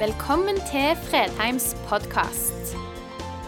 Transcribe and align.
Velkommen 0.00 0.56
til 0.56 0.96
Fredheims 0.96 1.74
podkast. 1.88 2.70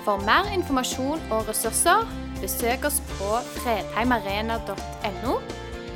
For 0.04 0.21
mer 0.21 0.51
informasjon 0.53 1.23
og 1.32 1.46
ressurser, 1.48 2.03
besøk 2.43 2.85
oss 2.85 2.98
på 3.14 3.29
fredheimarena.no, 3.55 5.37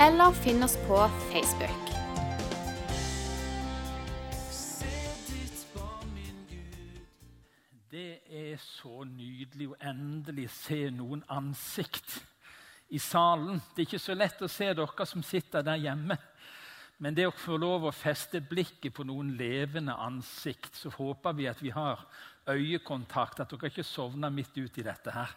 eller 0.07 0.39
finn 0.39 0.65
oss 0.65 0.79
på 0.87 1.03
Facebook. 1.29 1.91
Det 7.93 8.25
er 8.25 8.57
så 8.57 9.05
nydelig 9.11 9.69
å 9.75 9.77
endelig 9.93 10.49
se 10.57 10.87
noen 10.89 11.21
ansikt 11.29 12.23
i 12.89 13.03
salen. 13.03 13.61
Det 13.75 13.85
er 13.85 13.91
ikke 13.91 14.07
så 14.09 14.17
lett 14.17 14.41
å 14.41 14.49
se 14.49 14.73
dere 14.73 15.11
som 15.13 15.21
sitter 15.35 15.69
der 15.69 15.85
hjemme. 15.85 16.17
Men 16.99 17.13
det 17.13 17.27
å 17.29 17.35
få 17.35 17.59
lov 17.61 17.85
å 17.85 17.93
feste 17.93 18.41
blikket 18.41 18.95
på 18.97 19.05
noen 19.05 19.35
levende 19.37 19.93
ansikt, 20.01 20.79
så 20.81 20.89
håper 20.95 21.35
vi 21.37 21.49
at 21.51 21.59
vi 21.61 21.69
har 21.75 22.01
øyekontakt, 22.49 23.43
at 23.43 23.51
dere 23.53 23.69
ikke 23.69 23.85
sovner 23.85 24.33
midt 24.33 24.57
uti 24.57 24.85
dette 24.87 25.13
her. 25.13 25.35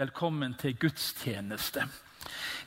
Velkommen 0.00 0.54
til 0.56 0.78
gudstjeneste. 0.80 1.84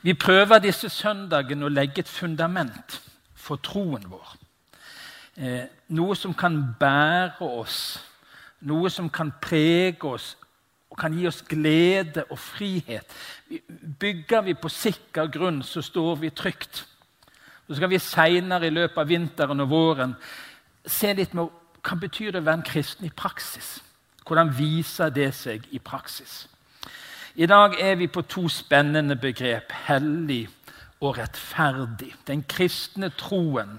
Vi 0.06 0.14
prøver 0.14 0.62
disse 0.62 0.86
søndagene 0.92 1.66
å 1.66 1.72
legge 1.72 2.04
et 2.04 2.12
fundament 2.12 3.00
for 3.34 3.58
troen 3.58 4.06
vår. 4.06 4.36
Eh, 5.38 5.64
noe 5.98 6.14
som 6.18 6.34
kan 6.34 6.60
bære 6.78 7.42
oss, 7.42 7.80
noe 8.70 8.90
som 8.90 9.08
kan 9.10 9.32
prege 9.42 10.12
oss 10.12 10.36
og 10.88 10.98
kan 10.98 11.14
gi 11.14 11.26
oss 11.26 11.40
glede 11.42 12.22
og 12.30 12.38
frihet. 12.38 13.18
Bygger 13.98 14.46
vi 14.46 14.54
på 14.54 14.70
sikker 14.70 15.26
grunn, 15.26 15.58
så 15.66 15.82
står 15.82 16.22
vi 16.22 16.30
trygt. 16.30 16.84
Så 17.68 17.76
skal 17.76 17.90
vi 17.92 18.00
seinere 18.00 18.66
i 18.66 18.72
løpet 18.72 18.98
av 18.98 19.08
vinteren 19.08 19.60
og 19.60 19.70
våren 19.70 20.14
se 20.88 21.12
litt 21.14 21.34
med 21.36 21.52
hva 21.84 21.96
betyr 22.00 22.32
det 22.32 22.40
å 22.40 22.46
være 22.46 22.60
en 22.62 22.66
kristen 22.66 23.06
i 23.06 23.14
praksis. 23.14 23.78
Hvordan 24.24 24.52
viser 24.56 25.12
det 25.12 25.30
seg 25.36 25.66
i 25.72 25.80
praksis? 25.80 26.46
I 27.38 27.46
dag 27.46 27.76
er 27.80 27.94
vi 28.00 28.08
på 28.10 28.24
to 28.26 28.48
spennende 28.50 29.16
begrep 29.20 29.72
hellig 29.86 30.48
og 31.00 31.18
rettferdig. 31.20 32.10
Den 32.26 32.42
kristne 32.48 33.12
troen 33.14 33.76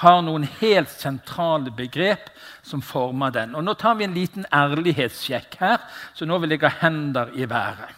har 0.00 0.22
noen 0.24 0.46
helt 0.60 0.90
sentrale 0.90 1.74
begrep 1.74 2.30
som 2.62 2.82
former 2.82 3.34
den. 3.34 3.54
Og 3.54 3.64
Nå 3.64 3.74
tar 3.76 3.98
vi 3.98 4.06
en 4.06 4.16
liten 4.16 4.46
ærlighetssjekk 4.52 5.58
her, 5.60 5.84
så 6.14 6.24
nå 6.24 6.38
vil 6.40 6.56
jeg 6.56 6.64
ha 6.64 6.72
hender 6.80 7.34
i 7.34 7.48
været. 7.50 7.92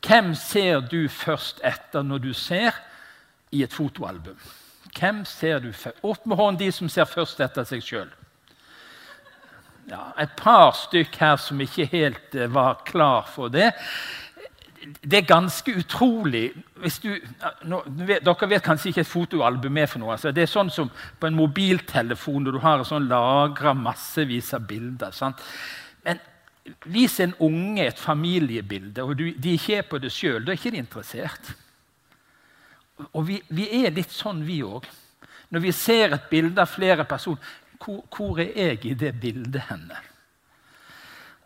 Hvem 0.00 0.34
ser 0.34 0.80
du 0.80 1.08
først 1.08 1.60
etter 1.64 2.02
når 2.02 2.24
du 2.24 2.32
ser 2.34 2.74
i 3.50 3.62
et 3.64 3.74
fotoalbum. 3.74 4.38
Hvem 4.96 5.24
ser 5.28 5.60
du 5.62 5.70
Opp 6.02 6.26
med 6.26 6.36
hånden 6.36 6.58
de 6.60 6.72
som 6.72 6.88
ser 6.88 7.08
først 7.08 7.40
etter 7.40 7.66
seg 7.68 7.84
sjøl. 7.84 8.08
Ja, 9.90 10.10
et 10.22 10.32
par 10.38 10.74
stykk 10.78 11.16
her 11.18 11.36
som 11.42 11.60
ikke 11.62 11.88
helt 11.90 12.34
uh, 12.38 12.46
var 12.52 12.82
klar 12.86 13.26
for 13.30 13.50
det. 13.50 13.72
Det 14.80 15.18
er 15.18 15.26
ganske 15.28 15.74
utrolig 15.76 16.52
du, 17.02 17.10
nå, 17.68 17.82
Dere 17.98 18.48
vet 18.48 18.64
kanskje 18.64 18.92
ikke 18.92 19.02
et 19.02 19.10
fotoalbum 19.10 19.80
er 19.82 19.90
for 19.90 20.00
noe. 20.00 20.14
Altså, 20.14 20.32
det 20.32 20.46
er 20.46 20.52
sånn 20.52 20.70
som 20.72 20.88
på 20.90 21.28
en 21.28 21.36
mobiltelefon 21.36 22.46
når 22.46 22.56
du 22.56 22.60
har 22.62 22.84
sånn 22.88 23.10
lagra 23.10 23.74
massevis 23.76 24.54
av 24.56 24.64
bilder. 24.70 25.12
Sant? 25.16 25.42
Men 26.06 26.22
vis 26.88 27.18
en 27.20 27.34
unge 27.42 27.90
et 27.90 28.00
familiebilde, 28.00 29.04
og 29.04 29.18
du, 29.18 29.26
de 29.36 29.56
ikke 29.58 29.82
er 29.82 29.90
på 29.90 30.00
det 30.00 30.12
sjøl. 30.14 30.46
Da 30.46 30.54
er 30.54 30.60
ikke 30.60 30.72
de 30.72 30.80
interessert. 30.80 31.52
Og 33.12 33.26
vi, 33.28 33.40
vi 33.48 33.68
er 33.82 33.94
litt 33.94 34.12
sånn, 34.12 34.44
vi 34.46 34.60
òg. 34.66 34.86
Når 35.50 35.64
vi 35.64 35.72
ser 35.74 36.14
et 36.14 36.28
bilde 36.30 36.62
av 36.62 36.70
flere 36.70 37.04
personer 37.08 37.58
hvor, 37.80 38.02
hvor 38.12 38.40
er 38.42 38.52
jeg 38.52 38.84
i 38.86 38.94
det 38.94 39.14
bildet 39.20 39.66
henne? 39.70 39.96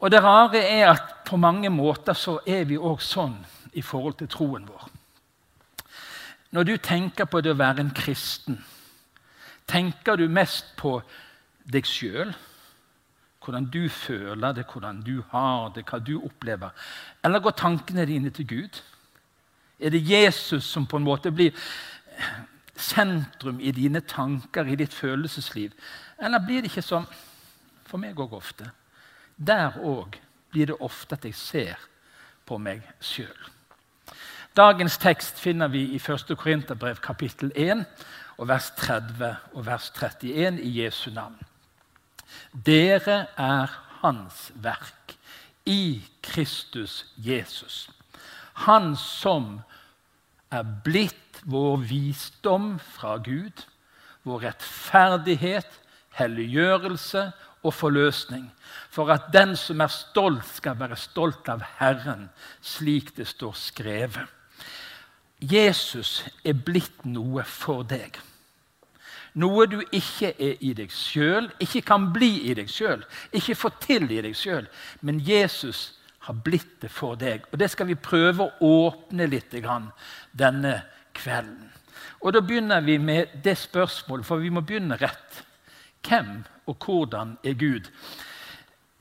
Og 0.02 0.10
det 0.10 0.20
rare 0.22 0.60
er 0.60 0.90
at 0.90 1.12
på 1.24 1.38
mange 1.40 1.70
måter 1.72 2.16
så 2.18 2.40
er 2.46 2.66
vi 2.68 2.76
òg 2.76 3.00
sånn 3.00 3.38
i 3.72 3.82
forhold 3.82 4.18
til 4.18 4.28
troen 4.30 4.66
vår. 4.68 4.88
Når 6.54 6.66
du 6.68 6.74
tenker 6.78 7.26
på 7.26 7.40
det 7.42 7.54
å 7.54 7.58
være 7.58 7.82
en 7.82 7.94
kristen, 7.94 8.58
tenker 9.66 10.18
du 10.20 10.28
mest 10.28 10.74
på 10.78 10.98
deg 11.64 11.86
sjøl? 11.88 12.34
Hvordan 13.44 13.66
du 13.72 13.88
føler 13.88 14.54
det, 14.56 14.66
hvordan 14.70 15.00
du 15.04 15.22
har 15.32 15.72
det, 15.74 15.84
hva 15.88 15.98
du 16.00 16.14
opplever? 16.20 16.70
Eller 17.24 17.42
går 17.44 17.56
tankene 17.58 18.06
dine 18.08 18.30
til 18.32 18.46
Gud? 18.48 18.78
Er 19.78 19.90
det 19.90 20.10
Jesus 20.10 20.64
som 20.64 20.86
på 20.86 20.96
en 20.96 21.06
måte 21.06 21.32
blir 21.34 21.54
sentrum 22.76 23.60
i 23.60 23.72
dine 23.74 24.00
tanker, 24.00 24.66
i 24.66 24.76
ditt 24.76 24.94
følelsesliv? 24.94 25.72
Eller 26.18 26.38
blir 26.38 26.62
det 26.62 26.70
ikke 26.70 26.84
sånn 26.84 27.06
for 27.86 28.00
meg 28.02 28.18
òg 28.20 28.36
ofte? 28.38 28.70
Der 29.36 29.80
òg 29.82 30.18
blir 30.54 30.70
det 30.70 30.78
ofte 30.80 31.18
at 31.18 31.26
jeg 31.26 31.34
ser 31.34 31.88
på 32.46 32.58
meg 32.58 32.84
sjøl. 33.02 33.50
Dagens 34.54 34.98
tekst 35.02 35.40
finner 35.42 35.68
vi 35.72 35.82
i 35.96 35.98
1. 35.98 36.30
Korinterbrev 36.38 37.00
kapittel 37.02 37.50
1 37.58 37.82
og 38.38 38.48
vers 38.48 38.70
30 38.78 39.32
og 39.54 39.66
vers 39.66 39.90
31 39.90 40.60
i 40.62 40.70
Jesu 40.78 41.10
navn. 41.10 41.40
Dere 42.54 43.26
er 43.34 43.74
Hans 44.04 44.52
verk 44.54 45.16
i 45.66 46.04
Kristus 46.22 47.06
Jesus 47.16 47.88
han 48.54 48.94
som 48.96 49.58
er 50.54 50.66
blitt 50.84 51.40
vår 51.50 51.80
visdom 51.88 52.76
fra 52.78 53.16
Gud, 53.18 53.64
vår 54.22 54.46
rettferdighet, 54.48 55.80
helliggjørelse 56.14 57.24
og 57.64 57.74
forløsning, 57.74 58.46
for 58.90 59.10
at 59.10 59.32
den 59.34 59.56
som 59.58 59.82
er 59.82 59.90
stolt, 59.90 60.46
skal 60.56 60.78
være 60.78 60.98
stolt 61.00 61.48
av 61.50 61.64
Herren, 61.80 62.28
slik 62.62 63.16
det 63.16 63.26
står 63.28 63.56
skrevet. 63.58 64.30
Jesus 65.42 66.22
er 66.44 66.54
blitt 66.56 67.02
noe 67.04 67.42
for 67.48 67.82
deg. 67.88 68.16
Noe 69.34 69.66
du 69.66 69.80
ikke 69.90 70.30
er 70.38 70.60
i 70.62 70.70
deg 70.78 70.92
sjøl, 70.94 71.48
ikke 71.58 71.82
kan 71.88 72.06
bli 72.14 72.46
i 72.46 72.54
deg 72.54 72.70
sjøl, 72.70 73.02
ikke 73.34 73.58
få 73.58 73.72
til 73.82 74.06
i 74.14 74.22
deg 74.22 74.36
sjøl. 74.38 74.68
Men 75.02 75.18
Jesus 75.18 75.88
har 76.24 76.40
blitt 76.44 76.80
det 76.82 76.90
for 76.90 77.18
deg. 77.20 77.46
Og 77.52 77.58
Det 77.58 77.70
skal 77.70 77.88
vi 77.90 78.00
prøve 78.00 78.46
å 78.48 78.74
åpne 78.88 79.28
litt 79.28 79.54
denne 80.32 80.74
kvelden. 81.14 81.70
Og 82.24 82.32
Da 82.32 82.40
begynner 82.40 82.80
vi 82.80 82.98
med 82.98 83.40
det 83.44 83.58
spørsmålet, 83.58 84.26
for 84.26 84.40
vi 84.40 84.50
må 84.50 84.60
begynne 84.60 84.96
rett. 84.96 85.44
Hvem 86.04 86.44
og 86.66 86.76
hvordan 86.84 87.36
er 87.44 87.52
Gud? 87.52 87.90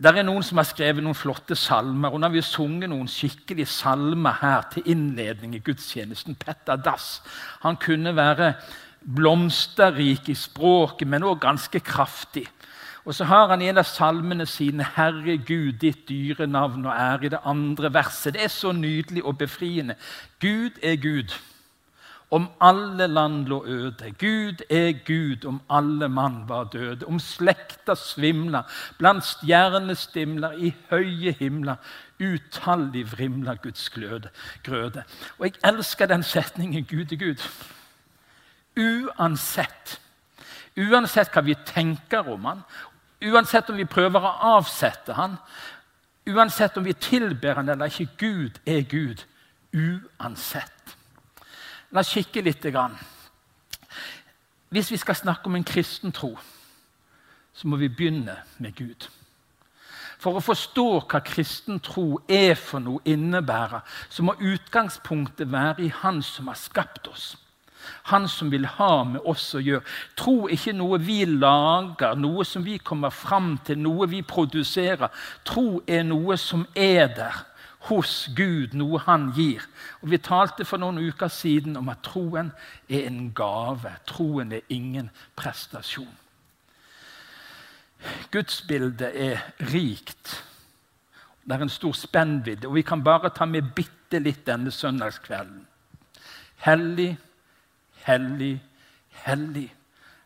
Det 0.04 0.12
er 0.12 0.26
noen 0.26 0.44
som 0.44 0.58
har 0.60 0.68
skrevet 0.68 1.04
noen 1.04 1.16
flotte 1.16 1.56
salmer. 1.56 2.12
og 2.12 2.20
Nå 2.20 2.28
har 2.28 2.34
vi 2.34 2.42
sunget 2.42 2.90
noen 2.90 3.08
skikkelige 3.08 3.70
salmer 3.70 4.40
her 4.42 4.66
til 4.74 4.90
innledning 4.92 5.56
i 5.56 5.62
gudstjenesten. 5.64 6.36
Petter 6.36 6.76
Dass 6.76 7.22
han 7.62 7.78
kunne 7.78 8.16
være 8.16 8.54
blomsterrik 9.04 10.30
i 10.30 10.36
språket, 10.36 11.08
men 11.08 11.24
òg 11.24 11.40
ganske 11.44 11.80
kraftig. 11.80 12.48
Og 13.06 13.16
så 13.16 13.24
har 13.24 13.48
han 13.48 13.62
i 13.62 13.68
en 13.68 13.78
av 13.78 13.84
salmene 13.84 14.46
sine 14.48 14.84
'Herre 14.96 15.38
Gud, 15.38 15.74
ditt 15.80 16.10
dyre 16.10 16.48
navn 16.48 16.86
og 16.86 16.96
ære' 16.96 17.26
i 17.26 17.30
det 17.30 17.40
andre 17.46 17.94
verset. 17.94 18.34
Det 18.34 18.44
er 18.44 18.48
så 18.48 18.72
nydelig 18.72 19.24
og 19.24 19.38
befriende. 19.38 19.96
Gud 20.40 20.80
er 20.84 20.96
Gud. 20.96 21.34
Om 22.32 22.50
alle 22.62 23.08
land 23.08 23.46
lå 23.46 23.66
øde. 23.66 24.12
Gud 24.20 24.64
er 24.70 25.06
Gud 25.06 25.46
om 25.46 25.62
alle 25.70 26.10
mann 26.10 26.50
var 26.50 26.64
døde. 26.64 27.06
Om 27.06 27.20
slekta 27.20 27.96
svimla, 27.96 28.62
blant 28.98 29.24
stjernestimler 29.24 30.52
i 30.52 30.74
høye 30.90 31.32
himler. 31.32 31.76
Utallig 32.20 33.12
vrimla 33.12 33.54
Guds 33.54 33.90
gløde, 33.90 34.30
grøde. 34.64 35.04
Og 35.40 35.46
jeg 35.46 35.54
elsker 35.64 36.06
den 36.06 36.24
setningen 36.24 36.86
'Gud 36.86 37.12
er 37.12 37.18
Gud'. 37.18 37.50
Uansett 38.78 40.00
Uansett 40.74 41.30
hva 41.34 41.44
vi 41.46 41.54
tenker 41.68 42.30
om 42.34 42.48
han, 42.50 42.64
Uansett 43.24 43.70
om 43.70 43.78
vi 43.80 43.86
prøver 43.88 44.24
å 44.24 44.34
avsette 44.58 45.16
han, 45.16 45.38
uansett 46.28 46.78
om 46.78 46.84
vi 46.84 46.94
tilber 46.94 47.56
han 47.60 47.70
eller 47.70 47.92
ikke. 47.92 48.10
Gud 48.20 48.60
er 48.68 48.84
Gud 48.88 49.24
uansett. 49.74 50.96
La 51.94 52.02
oss 52.02 52.12
kikke 52.14 52.42
litt. 52.44 52.66
Hvis 54.74 54.92
vi 54.92 54.98
skal 54.98 55.16
snakke 55.16 55.48
om 55.48 55.56
en 55.56 55.68
kristen 55.68 56.12
tro, 56.12 56.34
så 57.54 57.68
må 57.68 57.78
vi 57.78 57.92
begynne 57.94 58.40
med 58.58 58.76
Gud. 58.76 59.08
For 60.24 60.40
å 60.40 60.44
forstå 60.44 60.88
hva 61.12 61.20
kristen 61.26 61.82
tro 61.84 62.22
er 62.32 62.56
for 62.56 62.80
noe 62.82 63.04
innebærer, 63.06 63.84
så 64.10 64.24
må 64.24 64.38
utgangspunktet 64.40 65.52
være 65.52 65.84
i 65.84 65.92
Han 66.02 66.22
som 66.24 66.48
har 66.48 66.58
skapt 66.58 67.08
oss. 67.12 67.34
Han 68.12 68.28
som 68.28 68.52
vil 68.52 68.66
ha 68.78 69.04
med 69.04 69.22
oss 69.26 69.50
å 69.56 69.62
gjøre. 69.64 69.84
Tro 70.20 70.50
ikke 70.52 70.76
noe 70.78 71.00
vi 71.02 71.24
lager, 71.26 72.16
noe 72.20 72.46
som 72.46 72.66
vi 72.66 72.78
kommer 72.78 73.14
fram 73.14 73.58
til, 73.66 73.80
noe 73.84 74.08
vi 74.12 74.22
produserer. 74.22 75.12
Tro 75.48 75.82
er 75.88 76.04
noe 76.08 76.38
som 76.38 76.68
er 76.76 77.08
der 77.16 77.44
hos 77.90 78.30
Gud, 78.36 78.74
noe 78.74 79.00
han 79.04 79.32
gir. 79.36 79.64
Og 80.02 80.12
Vi 80.12 80.18
talte 80.18 80.66
for 80.66 80.80
noen 80.80 81.02
uker 81.04 81.28
siden 81.28 81.78
om 81.78 81.90
at 81.92 82.04
troen 82.04 82.52
er 82.90 83.08
en 83.08 83.32
gave. 83.36 83.92
Troen 84.08 84.52
er 84.52 84.62
ingen 84.70 85.10
prestasjon. 85.36 86.12
Gudsbildet 88.32 89.12
er 89.16 89.44
rikt. 89.72 90.44
Det 91.44 91.56
er 91.56 91.66
en 91.66 91.70
stor 91.70 91.94
spennvidde, 91.96 92.68
og 92.68 92.76
vi 92.76 92.82
kan 92.88 93.04
bare 93.04 93.32
ta 93.36 93.46
med 93.46 93.74
bitte 93.76 94.20
litt 94.20 94.46
denne 94.48 94.72
søndagskvelden. 94.72 95.66
Hellig, 96.64 97.18
hellig, 98.04 98.62
hellig 99.10 99.74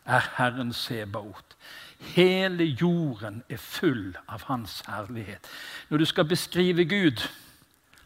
er 0.04 0.30
Herren 0.36 0.72
Sebaot. 0.72 1.56
Hele 1.98 2.64
jorden 2.64 3.42
er 3.48 3.56
full 3.56 4.16
av 4.28 4.44
Hans 4.46 4.82
herlighet. 4.86 5.46
Når 5.88 5.98
du 5.98 6.04
skal 6.04 6.24
beskrive 6.24 6.84
Gud, 6.84 7.28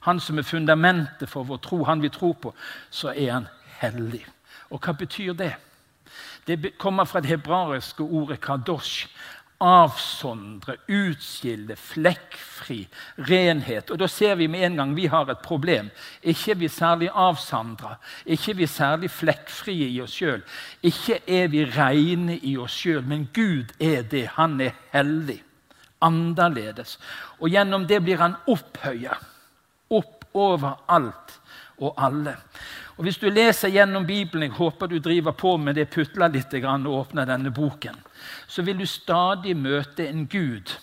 Han 0.02 0.20
som 0.20 0.38
er 0.38 0.42
fundamentet 0.42 1.28
for 1.28 1.42
vår 1.42 1.56
tro, 1.56 1.84
Han 1.84 2.02
vi 2.02 2.08
tror 2.08 2.32
på, 2.32 2.54
så 2.90 3.08
er 3.08 3.32
Han 3.32 3.46
hellig. 3.80 4.26
Og 4.70 4.80
hva 4.80 4.92
betyr 4.92 5.32
det? 5.32 5.54
Det 6.46 6.78
kommer 6.78 7.04
fra 7.04 7.20
det 7.20 7.28
hebraiske 7.28 8.02
ordet 8.02 8.40
kadosh, 8.40 9.06
avsondre, 9.62 10.76
utskille, 10.91 11.76
flekkfri, 11.79 12.81
renhet. 13.29 13.91
Og 13.91 13.99
Da 13.99 14.09
ser 14.11 14.35
vi 14.35 14.47
med 14.47 14.64
en 14.67 14.76
gang 14.76 14.97
vi 14.97 15.06
har 15.06 15.31
et 15.31 15.38
problem. 15.38 15.91
Ikke 16.23 16.50
er 16.50 16.59
vi 16.59 16.69
særlig 16.69 17.11
avsandra, 17.14 17.97
ikke 18.26 18.50
er 18.50 18.55
vi 18.55 18.67
særlig 18.67 19.11
flekkfrie 19.11 19.88
i 19.88 20.00
oss 20.03 20.19
sjøl. 20.19 20.43
Ikke 20.82 21.20
er 21.26 21.49
vi 21.49 21.64
reine 21.64 22.38
i 22.38 22.56
oss 22.59 22.73
sjøl, 22.73 23.05
men 23.06 23.29
Gud 23.35 23.73
er 23.81 24.03
det. 24.03 24.26
Han 24.37 24.61
er 24.61 24.75
hellig. 24.93 25.43
Annerledes. 26.03 26.99
Og 27.38 27.49
gjennom 27.49 27.87
det 27.87 28.03
blir 28.03 28.19
han 28.19 28.35
opphøya. 28.50 29.14
Opp 29.91 30.25
over 30.35 30.82
alt 30.88 31.38
og 31.79 31.94
alle. 31.97 32.37
Og 32.96 33.04
Hvis 33.04 33.18
du 33.18 33.30
leser 33.30 33.72
gjennom 33.72 34.06
Bibelen, 34.06 34.42
jeg 34.42 34.56
håper 34.58 34.86
du 34.86 34.98
driver 34.98 35.32
på 35.32 35.56
med 35.56 35.74
det, 35.74 35.88
putler 35.90 36.28
litt 36.28 36.54
og 36.54 36.86
åpner 36.86 37.26
denne 37.26 37.50
boken, 37.50 37.96
så 38.46 38.62
vil 38.62 38.78
du 38.78 38.86
stadig 38.86 39.56
møte 39.56 40.08
en 40.08 40.26
Gud 40.26 40.74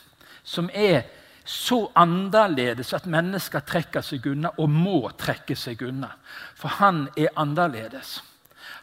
som 0.44 0.70
er 0.74 1.04
så 1.46 1.88
annerledes 1.98 2.94
at 2.94 3.08
mennesker 3.10 3.64
trekker 3.66 4.06
seg 4.06 4.26
unna 4.30 4.52
og 4.58 4.70
må 4.70 5.10
trekke 5.18 5.56
seg 5.58 5.82
unna. 5.82 6.12
For 6.56 6.70
han 6.78 7.08
er 7.18 7.34
annerledes. 7.36 8.20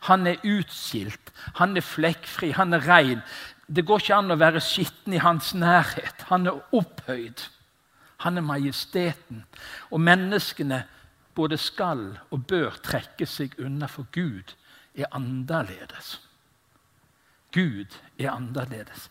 Han 0.06 0.26
er 0.26 0.42
utskilt, 0.42 1.32
han 1.60 1.76
er 1.76 1.86
flekkfri, 1.86 2.52
han 2.58 2.74
er 2.74 2.86
rein. 2.86 3.22
Det 3.66 3.84
går 3.86 4.02
ikke 4.02 4.18
an 4.18 4.34
å 4.34 4.38
være 4.38 4.62
skitten 4.62 5.14
i 5.14 5.22
hans 5.22 5.52
nærhet. 5.54 6.26
Han 6.30 6.46
er 6.46 6.58
opphøyd. 6.74 7.46
Han 8.24 8.38
er 8.38 8.46
majesteten. 8.46 9.44
Og 9.90 10.02
menneskene 10.02 10.84
både 11.36 11.58
skal 11.60 12.18
og 12.30 12.46
bør 12.48 12.78
trekke 12.82 13.26
seg 13.28 13.58
unna, 13.60 13.86
for 13.86 14.08
Gud 14.12 14.56
er 14.96 15.10
annerledes. 15.12 16.16
Gud 17.52 17.96
er 18.18 18.32
annerledes. 18.32 19.10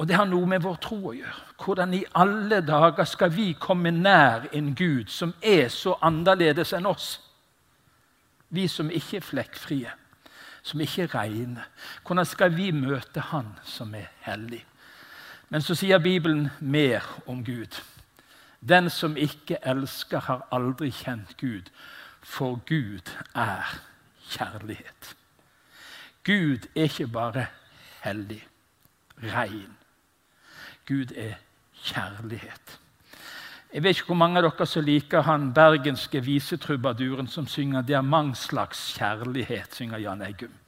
Og 0.00 0.08
det 0.08 0.16
har 0.16 0.26
noe 0.26 0.48
med 0.48 0.64
vår 0.64 0.78
tro 0.82 0.98
å 1.12 1.14
gjøre. 1.14 1.42
Hvordan 1.62 1.92
i 1.94 2.04
alle 2.18 2.62
dager 2.66 3.06
skal 3.06 3.30
vi 3.30 3.52
komme 3.60 3.92
nær 3.94 4.48
en 4.56 4.72
Gud 4.74 5.12
som 5.12 5.34
er 5.38 5.68
så 5.70 5.94
annerledes 6.02 6.72
enn 6.74 6.88
oss? 6.90 7.20
Vi 8.52 8.66
som 8.68 8.90
ikke 8.90 9.20
er 9.20 9.24
flekkfrie, 9.24 9.92
som 10.62 10.82
ikke 10.82 11.06
er 11.06 11.14
reine. 11.14 11.68
Hvordan 12.02 12.28
skal 12.28 12.52
vi 12.56 12.72
møte 12.72 13.20
Han 13.30 13.54
som 13.64 13.94
er 13.94 14.10
hellig? 14.26 14.64
Men 15.48 15.62
så 15.62 15.76
sier 15.76 16.00
Bibelen 16.00 16.48
mer 16.60 17.04
om 17.26 17.44
Gud. 17.44 17.76
Den 18.68 18.90
som 18.90 19.16
ikke 19.16 19.58
elsker, 19.66 20.20
har 20.20 20.46
aldri 20.52 20.90
kjent 20.90 21.36
Gud, 21.40 21.70
for 22.22 22.60
Gud 22.66 23.10
er 23.34 23.80
kjærlighet. 24.30 25.16
Gud 26.24 26.68
er 26.76 26.82
ikke 26.82 27.06
bare 27.06 27.46
hellig, 28.04 28.46
rein. 29.22 29.76
Gud 30.86 31.12
er 31.16 31.34
kjærlighet. 31.82 32.78
Jeg 33.74 33.82
vet 33.82 33.96
ikke 33.96 34.06
hvor 34.12 34.20
mange 34.20 34.38
av 34.38 34.44
dere 34.46 34.66
som 34.68 34.84
liker 34.84 35.24
han 35.26 35.52
bergenske 35.56 36.20
visetrubaduren 36.22 37.26
som 37.26 37.46
synger 37.46 37.82
'Det 37.82 37.94
er 37.96 38.00
mangslags 38.00 38.98
kjærlighet', 38.98 39.74
synger 39.74 39.98
Jan 39.98 40.22
Eggum. 40.22 40.61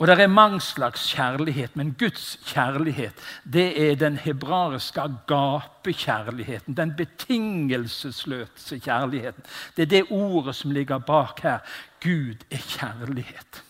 Og 0.00 0.06
det 0.08 0.20
er 0.20 0.26
mange 0.32 0.60
slags 0.64 1.02
kjærlighet, 1.12 1.74
men 1.76 1.92
Guds 1.98 2.38
kjærlighet 2.48 3.12
det 3.44 3.90
er 3.90 3.94
den 4.00 4.16
hebraiske 4.16 5.00
agapekjærligheten. 5.00 6.76
Den 6.76 6.94
betingelsesløse 6.96 8.78
kjærligheten. 8.78 9.42
Det 9.76 9.82
er 9.82 9.86
det 9.86 10.06
ordet 10.10 10.56
som 10.56 10.70
ligger 10.70 10.98
bak 10.98 11.40
her. 11.42 11.58
Gud 12.02 12.34
er 12.50 12.56
kjærlighet. 12.56 13.64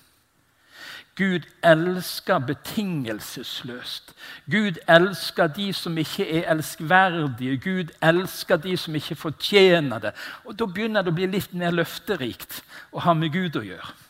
Gud 1.18 1.40
elsker 1.64 2.38
betingelsesløst. 2.38 4.14
Gud 4.50 4.78
elsker 4.88 5.46
de 5.46 5.72
som 5.72 5.98
ikke 5.98 6.28
er 6.38 6.52
elskverdige. 6.52 7.56
Gud 7.58 7.90
elsker 8.02 8.56
de 8.56 8.76
som 8.76 8.94
ikke 8.94 9.14
fortjener 9.14 9.98
det. 9.98 10.12
Og 10.44 10.58
Da 10.58 10.64
begynner 10.66 11.02
det 11.02 11.10
å 11.10 11.18
bli 11.18 11.26
litt 11.26 11.52
mer 11.54 11.74
løfterikt 11.74 12.62
å 12.92 13.02
ha 13.02 13.14
med 13.14 13.32
Gud 13.34 13.58
å 13.58 13.66
gjøre. 13.66 14.09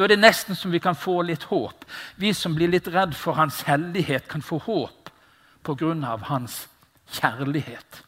Da 0.00 0.06
er 0.06 0.14
det 0.14 0.22
nesten 0.22 0.56
som 0.56 0.72
vi 0.72 0.78
kan 0.80 0.96
få 0.96 1.18
litt 1.28 1.42
håp. 1.50 1.82
Vi 2.16 2.30
som 2.32 2.54
blir 2.56 2.70
litt 2.72 2.86
redd 2.88 3.12
for 3.12 3.36
hans 3.36 3.58
hellighet, 3.68 4.28
kan 4.28 4.40
få 4.40 4.56
håp 4.64 5.10
pga. 5.62 6.16
hans 6.16 6.68
kjærlighet. 7.12 8.02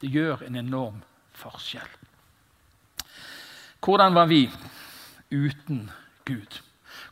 Det 0.00 0.08
gjør 0.08 0.46
en 0.46 0.56
enorm 0.56 1.02
forskjell. 1.34 1.88
Hvordan 3.84 4.14
var 4.14 4.26
vi 4.26 4.50
uten 5.30 5.90
Gud? 6.24 6.62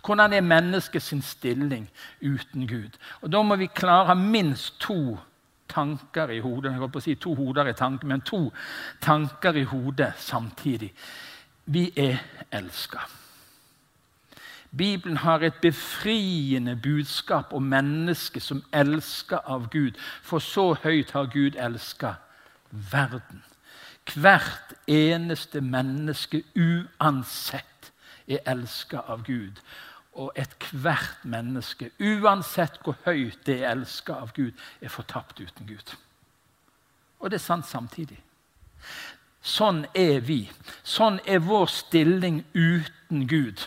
Hvordan 0.06 0.32
er 0.32 0.40
menneskets 0.40 1.12
stilling 1.24 1.90
uten 2.22 2.66
Gud? 2.66 2.96
Og 3.20 3.32
Da 3.32 3.42
må 3.42 3.56
vi 3.56 3.66
klare 3.66 4.14
minst 4.14 4.80
to 4.80 5.18
tanker 5.68 6.30
i 6.30 6.40
hodet. 6.40 6.72
Jeg 6.72 6.90
på 6.90 6.98
å 6.98 7.02
si 7.02 7.14
to 7.14 7.34
hoder 7.34 7.68
i 7.68 7.72
tanken, 7.72 8.08
men 8.08 8.20
to 8.20 8.52
tanker 9.00 9.52
i 9.56 9.64
hodet 9.64 10.14
samtidig. 10.16 10.94
Vi 11.66 11.92
er 11.96 12.18
elska. 12.50 13.23
Bibelen 14.76 15.16
har 15.16 15.38
et 15.38 15.54
befriende 15.54 16.76
budskap 16.76 17.52
om 17.52 17.62
mennesket 17.62 18.42
som 18.42 18.64
elsker 18.72 19.36
av 19.36 19.68
Gud. 19.70 19.98
For 20.22 20.38
så 20.38 20.72
høyt 20.82 21.10
har 21.10 21.30
Gud 21.32 21.56
elska 21.56 22.14
verden. 22.70 23.42
Hvert 24.14 24.74
eneste 24.86 25.60
menneske, 25.60 26.42
uansett, 26.56 27.92
er 28.28 28.42
elska 28.46 28.98
av 28.98 29.22
Gud. 29.24 29.60
Og 30.14 30.32
ethvert 30.36 31.24
menneske, 31.24 31.90
uansett 32.00 32.80
hvor 32.82 32.96
høyt 33.04 33.46
det 33.46 33.60
er 33.62 33.70
elska 33.74 34.18
av 34.26 34.32
Gud, 34.34 34.52
er 34.80 34.88
fortapt 34.88 35.40
uten 35.40 35.66
Gud. 35.66 35.94
Og 37.20 37.30
det 37.30 37.38
er 37.38 37.46
sant 37.46 37.66
samtidig. 37.66 38.18
Sånn 39.44 39.84
er 39.94 40.20
vi. 40.24 40.48
Sånn 40.82 41.20
er 41.26 41.38
vår 41.44 41.66
stilling 41.70 42.42
uten 42.54 43.26
Gud 43.28 43.66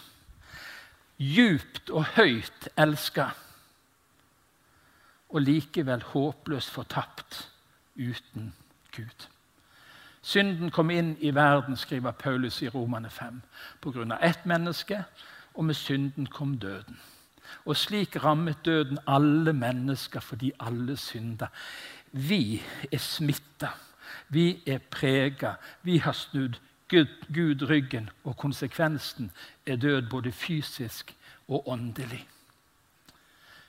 djupt 1.18 1.90
og 1.90 2.06
høyt 2.18 2.70
elska, 2.78 3.32
og 5.30 5.42
likevel 5.42 6.04
håpløst 6.14 6.72
fortapt 6.72 7.50
uten 7.98 8.54
Gud. 8.96 9.28
Synden 10.22 10.72
kom 10.72 10.90
inn 10.92 11.16
i 11.24 11.32
verden, 11.36 11.78
skriver 11.78 12.12
Paulus 12.12 12.62
i 12.62 12.70
Romane 12.70 13.10
5, 13.10 13.42
pga. 13.82 14.18
ett 14.22 14.46
menneske, 14.46 15.04
og 15.54 15.66
med 15.66 15.76
synden 15.76 16.28
kom 16.28 16.58
døden. 16.58 17.00
Og 17.66 17.78
slik 17.78 18.24
rammet 18.24 18.66
døden 18.66 19.00
alle 19.08 19.54
mennesker 19.54 20.20
fordi 20.20 20.52
alle 20.60 20.98
synder. 20.98 21.48
Vi 22.12 22.62
er 22.92 22.98
smitta. 22.98 23.70
Vi 24.30 24.64
er 24.68 24.78
prega. 24.78 25.54
Vi 25.84 25.98
har 25.98 26.12
snudd 26.12 26.60
Gud, 26.90 27.08
Gud 27.34 27.70
ryggen, 27.70 28.10
og 28.24 28.38
konsekvensen 28.38 29.32
er 29.66 29.76
død 29.76 30.10
både 30.10 30.32
fysisk 30.32 31.16
og 31.48 31.68
åndelig. 31.70 32.28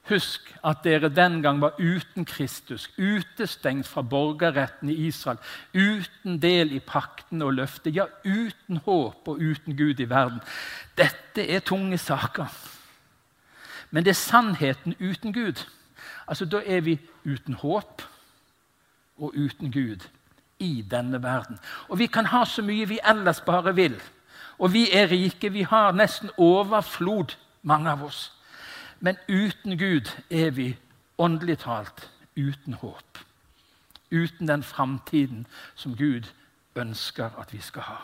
Husk 0.09 0.55
at 0.65 0.77
dere 0.85 1.09
den 1.09 1.43
gang 1.43 1.61
var 1.61 1.75
uten 1.79 2.25
Kristus, 2.25 2.91
utestengt 2.99 3.87
fra 3.87 4.03
borgerretten 4.03 4.89
i 4.89 4.95
Israel, 5.07 5.39
uten 5.75 6.43
del 6.43 6.73
i 6.73 6.79
pakten 6.79 7.43
og 7.43 7.55
løftet, 7.55 7.97
ja, 7.97 8.07
uten 8.25 8.77
håp 8.77 9.29
og 9.29 9.43
uten 9.43 9.77
Gud 9.77 10.01
i 10.01 10.09
verden. 10.09 10.41
Dette 10.97 11.45
er 11.49 11.61
tunge 11.61 11.99
saker. 11.99 12.47
Men 13.91 14.05
det 14.05 14.11
er 14.11 14.15
sannheten 14.15 14.95
uten 15.01 15.33
Gud. 15.33 15.65
Altså, 16.29 16.45
Da 16.45 16.63
er 16.67 16.81
vi 16.81 16.99
uten 17.25 17.55
håp 17.55 18.03
og 19.19 19.35
uten 19.37 19.73
Gud 19.73 20.09
i 20.59 20.85
denne 20.91 21.23
verden. 21.23 21.59
Og 21.88 21.99
vi 21.99 22.07
kan 22.07 22.27
ha 22.27 22.45
så 22.45 22.62
mye 22.62 22.88
vi 22.88 23.00
ellers 23.05 23.41
bare 23.41 23.75
vil. 23.75 23.97
Og 24.59 24.73
vi 24.73 24.88
er 24.93 25.11
rike. 25.11 25.53
Vi 25.53 25.62
har 25.62 25.93
nesten 25.93 26.31
overflod, 26.37 27.37
mange 27.62 27.91
av 27.91 28.05
oss. 28.05 28.33
Men 29.00 29.17
uten 29.29 29.79
Gud 29.79 30.11
er 30.31 30.50
vi 30.50 30.77
åndelig 31.19 31.59
talt 31.59 32.11
uten 32.37 32.75
håp. 32.75 33.19
Uten 34.11 34.49
den 34.49 34.62
framtiden 34.62 35.47
som 35.75 35.97
Gud 35.97 36.31
ønsker 36.77 37.31
at 37.38 37.53
vi 37.53 37.61
skal 37.61 37.83
ha. 37.83 37.99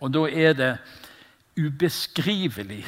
Og 0.00 0.14
da 0.14 0.26
er 0.28 0.52
det 0.56 0.72
ubeskrivelig 1.58 2.84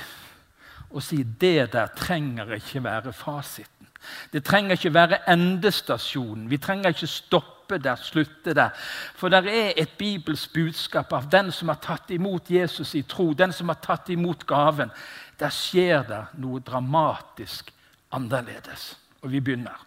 å 0.92 1.00
si 1.00 1.22
det 1.24 1.72
der 1.72 1.92
trenger 1.96 2.54
ikke 2.56 2.84
være 2.84 3.12
fasiten. 3.12 3.88
Det 4.32 4.44
trenger 4.44 4.76
ikke 4.76 4.94
være 4.94 5.20
endestasjonen. 5.30 6.48
Vi 6.50 6.58
trenger 6.58 6.92
ikke 6.92 7.06
stoppe 7.06 7.61
der, 7.78 7.96
slutte 7.96 8.54
der. 8.54 8.70
For 9.14 9.32
det 9.32 9.46
er 9.48 9.72
et 9.76 9.96
bibelsk 9.98 10.52
budskap 10.52 11.12
av 11.12 11.28
den 11.30 11.52
som 11.52 11.72
har 11.72 11.80
tatt 11.82 12.10
imot 12.10 12.50
Jesus 12.50 12.94
i 12.98 13.02
tro, 13.08 13.32
den 13.34 13.52
som 13.52 13.72
har 13.72 13.80
tatt 13.82 14.10
imot 14.12 14.46
gaven. 14.46 14.92
Der 15.38 15.52
skjer 15.54 16.04
det 16.08 16.22
noe 16.42 16.60
dramatisk 16.60 17.72
annerledes. 18.12 18.92
Og 19.22 19.32
vi 19.32 19.40
begynner. 19.40 19.78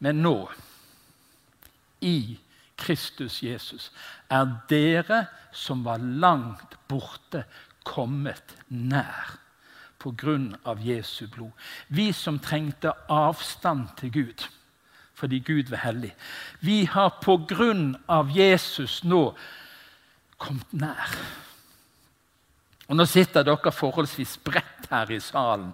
Men 0.00 0.22
nå, 0.24 0.36
i 2.00 2.38
Kristus 2.80 3.42
Jesus, 3.44 3.90
er 4.32 4.48
dere 4.70 5.26
som 5.52 5.84
var 5.84 6.00
langt 6.00 6.78
borte, 6.88 7.44
kommet 7.84 8.54
nær 8.68 9.36
på 10.00 10.12
grunn 10.16 10.52
av 10.68 10.80
Jesu 10.84 11.26
blod. 11.32 11.52
Vi 11.88 12.10
som 12.16 12.38
trengte 12.40 12.92
avstand 13.12 13.88
til 14.00 14.12
Gud 14.12 14.46
fordi 15.20 15.42
Gud 15.44 15.70
var 15.70 15.84
hellig. 15.84 16.14
Vi 16.60 16.84
har 16.88 17.20
på 17.22 17.36
grunn 17.48 17.94
av 18.08 18.32
Jesus 18.34 19.02
nå 19.04 19.30
kommet 20.40 20.72
nær. 20.72 21.16
Og 22.90 22.96
Nå 22.98 23.06
sitter 23.06 23.46
dere 23.46 23.70
forholdsvis 23.70 24.38
bredt 24.42 24.88
her 24.90 25.12
i 25.14 25.20
salen. 25.22 25.70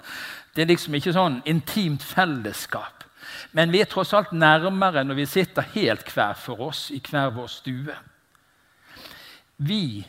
Det 0.53 0.65
er 0.65 0.69
liksom 0.69 0.99
ikke 0.99 1.15
sånn 1.17 1.41
intimt 1.49 2.05
fellesskap. 2.05 3.07
Men 3.57 3.73
vi 3.73 3.81
er 3.81 3.89
tross 3.91 4.13
alt 4.15 4.35
nærmere 4.37 5.05
når 5.05 5.23
vi 5.23 5.31
sitter 5.31 5.65
helt 5.75 6.11
hver 6.13 6.37
for 6.39 6.69
oss 6.69 6.91
i 6.93 7.01
hver 7.01 7.33
vår 7.35 7.49
stue. 7.51 7.97
Vi 9.57 10.05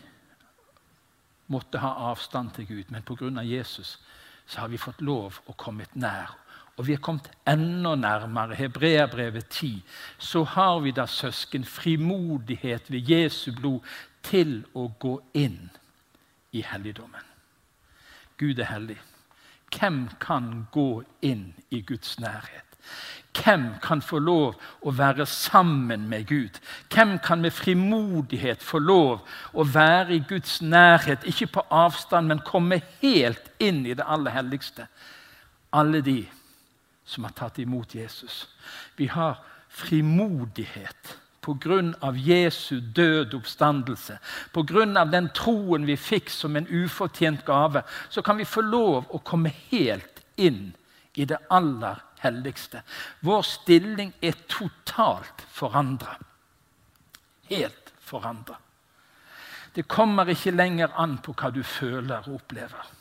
måtte 1.47 1.79
ha 1.79 1.93
avstand 2.11 2.51
til 2.55 2.67
Gud, 2.67 2.91
men 2.91 3.05
pga. 3.07 3.43
Jesus 3.43 3.97
så 4.47 4.61
har 4.61 4.67
vi 4.71 4.79
fått 4.79 5.01
lov 5.01 5.39
å 5.47 5.55
komme 5.55 5.87
nær. 5.95 6.35
Og 6.77 6.87
vi 6.87 6.93
er 6.93 7.01
kommet 7.01 7.29
enda 7.47 7.95
nærmere. 7.95 8.55
Hebreabrevet 8.55 9.47
10. 9.49 9.83
Så 10.17 10.43
har 10.43 10.79
vi 10.79 10.91
da, 10.91 11.05
søsken, 11.05 11.65
frimodighet 11.65 12.91
ved 12.91 13.09
Jesu 13.09 13.51
blod 13.51 13.79
til 14.23 14.61
å 14.77 14.87
gå 14.99 15.17
inn 15.33 15.69
i 16.53 16.61
helligdommen. 16.61 17.25
Gud 18.37 18.59
er 18.59 18.69
hellig. 18.69 18.99
Hvem 19.73 20.05
kan 20.21 20.67
gå 20.71 21.03
inn 21.25 21.49
i 21.73 21.81
Guds 21.81 22.19
nærhet? 22.19 22.63
Hvem 23.37 23.65
kan 23.81 24.01
få 24.01 24.19
lov 24.19 24.55
å 24.81 24.93
være 24.95 25.25
sammen 25.29 26.07
med 26.09 26.25
Gud? 26.29 26.61
Hvem 26.93 27.17
kan 27.23 27.41
med 27.41 27.53
frimodighet 27.53 28.63
få 28.63 28.79
lov 28.79 29.25
å 29.53 29.65
være 29.65 30.15
i 30.15 30.23
Guds 30.29 30.61
nærhet, 30.61 31.25
ikke 31.25 31.49
på 31.57 31.65
avstand, 31.69 32.29
men 32.31 32.45
komme 32.45 32.81
helt 33.01 33.51
inn 33.59 33.85
i 33.85 33.93
det 33.97 34.05
aller 34.07 34.33
helligste? 34.33 34.87
Alle 35.73 36.01
de 36.01 36.21
som 37.07 37.23
har 37.23 37.31
tatt 37.37 37.59
imot 37.63 37.95
Jesus. 37.95 38.43
Vi 38.99 39.07
har 39.07 39.39
frimodighet 39.71 41.15
pga. 41.47 42.11
Jesu 42.15 42.79
død 42.79 43.33
oppstandelse, 43.33 44.19
pga. 44.53 45.05
den 45.05 45.29
troen 45.33 45.85
vi 45.85 45.97
fikk 45.97 46.29
som 46.29 46.55
en 46.55 46.67
ufortjent 46.67 47.45
gave, 47.45 47.83
så 48.09 48.21
kan 48.21 48.37
vi 48.37 48.45
få 48.45 48.61
lov 48.61 49.07
å 49.09 49.19
komme 49.23 49.53
helt 49.69 50.23
inn 50.35 50.73
i 51.13 51.25
det 51.25 51.39
aller 51.49 52.03
helligste. 52.19 52.83
Vår 53.19 53.41
stilling 53.41 54.13
er 54.21 54.35
totalt 54.47 55.45
forandra. 55.49 56.17
Helt 57.49 57.93
forandra. 57.99 58.57
Det 59.73 59.87
kommer 59.87 60.29
ikke 60.29 60.55
lenger 60.55 60.93
an 60.97 61.19
på 61.21 61.35
hva 61.37 61.51
du 61.53 61.63
føler 61.63 62.25
og 62.25 62.41
opplever. 62.41 62.93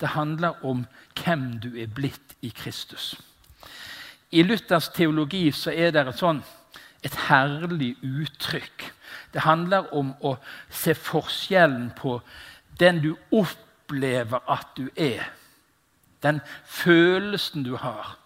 Det 0.00 0.12
handler 0.16 0.64
om 0.64 0.84
hvem 1.16 1.58
du 1.60 1.74
er 1.80 1.88
blitt 1.92 2.36
i 2.44 2.50
Kristus. 2.50 3.14
I 4.36 4.42
Luthers 4.42 4.90
teologi 4.92 5.48
så 5.54 5.72
er 5.72 5.94
det 5.94 6.02
et, 6.04 6.18
sånn, 6.18 6.42
et 7.04 7.14
herlig 7.30 7.94
uttrykk. 8.04 8.84
Det 9.32 9.44
handler 9.46 9.88
om 9.96 10.12
å 10.20 10.34
se 10.68 10.92
forskjellen 10.96 11.88
på 11.96 12.18
den 12.80 13.00
du 13.00 13.14
opplever 13.32 14.44
at 14.52 14.76
du 14.76 14.90
er, 14.92 15.24
den 16.20 16.42
følelsen 16.68 17.64
du 17.64 17.76
har, 17.80 18.16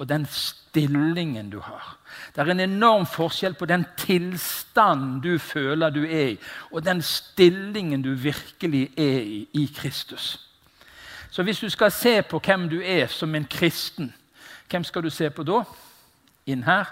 og 0.00 0.08
den 0.10 0.24
stillingen 0.26 1.50
du 1.52 1.60
har. 1.62 1.96
Det 2.34 2.42
er 2.42 2.50
en 2.54 2.64
enorm 2.64 3.06
forskjell 3.06 3.54
på 3.54 3.68
den 3.70 3.84
tilstanden 4.00 5.20
du 5.22 5.36
føler 5.38 5.94
du 5.94 6.02
er 6.02 6.32
i, 6.32 6.38
og 6.72 6.82
den 6.86 7.02
stillingen 7.04 8.02
du 8.02 8.14
virkelig 8.18 8.88
er 8.98 9.20
i 9.22 9.42
i 9.54 9.66
Kristus. 9.76 10.32
Så 11.30 11.42
hvis 11.46 11.60
du 11.60 11.68
skal 11.70 11.92
se 11.94 12.22
på 12.22 12.40
hvem 12.42 12.66
du 12.68 12.80
er 12.82 13.06
som 13.06 13.34
en 13.34 13.46
kristen, 13.46 14.10
hvem 14.70 14.84
skal 14.84 15.02
du 15.02 15.10
se 15.10 15.30
på 15.30 15.44
da? 15.46 15.62
Inn 16.46 16.62
her? 16.66 16.90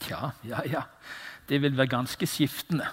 Tja, 0.00 0.30
ja, 0.44 0.62
ja. 0.66 0.82
Det 1.48 1.60
vil 1.62 1.76
være 1.76 1.92
ganske 1.92 2.26
skiftende. 2.26 2.86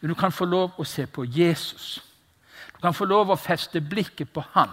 Men 0.00 0.10
du 0.12 0.14
kan 0.18 0.32
få 0.32 0.44
lov 0.44 0.78
å 0.78 0.84
se 0.84 1.06
på 1.06 1.24
Jesus. 1.24 1.98
Du 2.74 2.80
kan 2.82 2.94
få 2.94 3.04
lov 3.08 3.30
å 3.32 3.40
feste 3.40 3.80
blikket 3.80 4.32
på 4.32 4.44
Han 4.54 4.72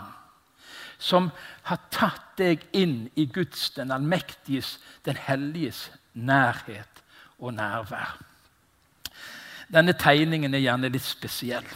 som 1.03 1.31
har 1.67 1.81
tatt 1.91 2.37
deg 2.39 2.61
inn 2.71 3.09
i 3.19 3.25
Guds, 3.27 3.73
den 3.75 3.91
allmektiges, 3.91 4.77
den 5.03 5.17
helliges 5.19 5.89
nærhet 6.13 7.01
og 7.39 7.57
nærvær. 7.57 8.15
Denne 9.73 9.95
tegningen 9.99 10.53
er 10.53 10.63
gjerne 10.63 10.91
litt 10.93 11.05
spesiell. 11.05 11.67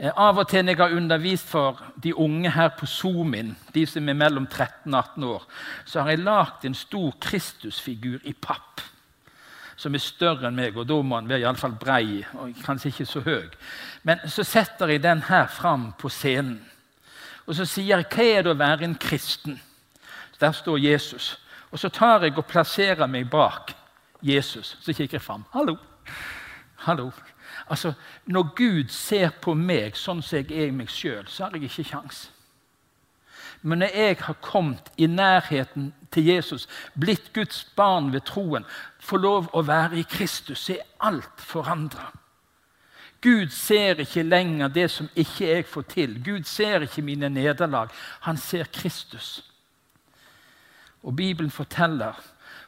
Eh, 0.00 0.12
av 0.16 0.38
og 0.40 0.48
til 0.48 0.64
når 0.64 0.72
jeg 0.72 0.80
har 0.80 0.96
undervist 0.96 1.48
for 1.50 1.80
de 2.02 2.14
unge 2.16 2.50
her 2.50 2.70
på 2.78 2.86
Zoomin, 2.88 3.52
de 3.74 3.84
som 3.86 4.08
er 4.08 4.16
mellom 4.16 4.46
13 4.46 4.94
og 4.94 4.98
18 4.98 5.24
år, 5.28 5.44
så 5.84 6.00
har 6.00 6.14
jeg 6.14 6.24
lagd 6.24 6.64
en 6.64 6.74
stor 6.74 7.12
Kristusfigur 7.20 8.24
i 8.24 8.32
papp. 8.32 8.80
Som 9.76 9.94
er 9.94 10.04
større 10.04 10.48
enn 10.48 10.56
meg, 10.56 10.76
og 10.76 10.88
da 10.88 10.96
må 11.02 11.20
den 11.20 11.28
være 11.28 11.44
iallfall 11.44 11.76
brei 11.80 12.22
og 12.36 12.56
kanskje 12.64 12.92
ikke 12.92 13.08
så 13.08 13.22
høy. 13.24 13.48
Men 14.04 14.24
så 14.28 14.44
setter 14.44 14.92
jeg 14.92 15.02
den 15.04 15.22
her 15.28 15.46
fram 15.52 15.92
på 16.00 16.08
scenen. 16.08 16.60
Og 17.46 17.56
så 17.56 17.64
sier 17.68 17.96
jeg 17.96 18.08
hva 18.08 18.26
er 18.28 18.44
det 18.44 18.52
å 18.52 18.60
være 18.60 18.84
en 18.86 18.98
kristen? 19.00 19.60
Der 20.40 20.52
står 20.56 20.78
Jesus. 20.80 21.34
Og 21.72 21.80
så 21.80 21.88
tar 21.88 22.24
jeg 22.24 22.36
og 22.38 22.48
plasserer 22.48 23.08
meg 23.08 23.28
bak 23.30 23.74
Jesus. 24.22 24.76
Så 24.80 24.92
kikker 24.92 25.18
jeg 25.18 25.24
fram. 25.24 25.44
Hallo. 25.52 25.76
Hallo. 26.86 27.10
Altså, 27.70 27.92
Når 28.26 28.54
Gud 28.56 28.88
ser 28.88 29.30
på 29.30 29.54
meg 29.54 29.96
sånn 29.96 30.22
som 30.22 30.38
jeg 30.38 30.50
er 30.50 30.68
i 30.68 30.74
meg 30.74 30.90
sjøl, 30.90 31.28
så 31.28 31.44
har 31.44 31.54
jeg 31.54 31.70
ikke 31.70 31.90
kjangs. 31.92 32.30
Men 33.62 33.78
når 33.78 33.94
jeg 33.94 34.16
har 34.20 34.38
kommet 34.42 34.88
i 34.96 35.06
nærheten 35.06 35.92
til 36.10 36.26
Jesus, 36.26 36.66
blitt 36.98 37.32
Guds 37.32 37.64
barn 37.76 38.12
ved 38.12 38.24
troen, 38.26 38.64
får 38.98 39.18
lov 39.18 39.50
å 39.52 39.62
være 39.62 40.00
i 40.00 40.06
Kristus, 40.08 40.64
så 40.64 40.72
er 40.78 40.88
alt 40.98 41.44
forandra. 41.44 42.10
Gud 43.20 43.52
ser 43.52 44.00
ikke 44.00 44.22
lenger 44.24 44.72
det 44.72 44.88
som 44.90 45.10
ikke 45.14 45.46
jeg 45.46 45.66
får 45.68 45.82
til. 45.92 46.16
Gud 46.24 46.44
ser 46.48 46.86
ikke 46.86 47.04
mine 47.04 47.28
nederlag. 47.28 47.92
Han 48.20 48.36
ser 48.36 48.64
Kristus. 48.72 49.44
Og 51.02 51.16
Bibelen 51.16 51.50
forteller 51.50 52.16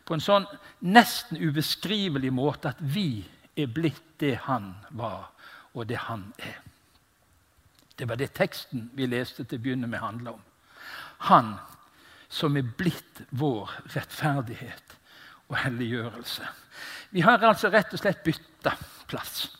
på 0.04 0.14
en 0.14 0.20
sånn 0.24 0.46
nesten 0.84 1.40
ubeskrivelig 1.40 2.32
måte 2.32 2.72
at 2.72 2.80
vi 2.80 3.24
er 3.56 3.72
blitt 3.72 4.11
det 4.22 4.36
han 4.46 4.72
var, 4.90 5.28
og 5.74 5.88
det 5.88 5.98
han 6.06 6.30
er. 6.38 6.60
Det 7.98 8.08
var 8.08 8.18
det 8.18 8.32
teksten 8.34 8.88
vi 8.94 9.06
leste 9.06 9.44
til 9.44 9.58
å 9.58 9.62
begynne 9.62 9.90
med, 9.90 10.00
handla 10.00 10.36
om. 10.36 10.42
Han 11.28 11.54
som 12.32 12.56
er 12.56 12.70
blitt 12.78 13.24
vår 13.30 13.70
rettferdighet 13.92 14.96
og 15.50 15.58
helliggjørelse. 15.60 16.46
Vi 17.12 17.20
har 17.20 17.44
altså 17.44 17.68
rett 17.68 17.92
og 17.92 18.00
slett 18.00 18.24
bytta 18.24 18.72
plass. 19.10 19.50